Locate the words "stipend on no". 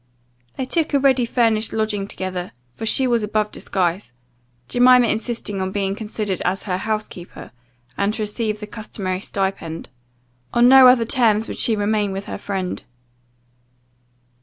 9.21-10.87